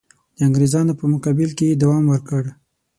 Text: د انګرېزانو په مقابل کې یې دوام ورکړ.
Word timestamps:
د 0.35 0.39
انګرېزانو 0.47 0.93
په 0.99 1.05
مقابل 1.13 1.49
کې 1.57 1.65
یې 1.69 1.79
دوام 1.81 2.03
ورکړ. 2.09 2.43